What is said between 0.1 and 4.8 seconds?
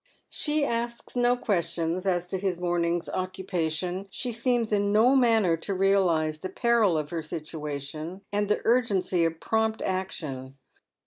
She asks no questions as to his morning's occupation. She seems